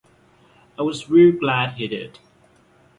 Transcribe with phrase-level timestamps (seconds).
[0.79, 2.17] I was real glad she did.